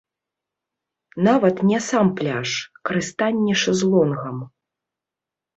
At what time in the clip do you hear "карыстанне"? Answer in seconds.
2.91-3.53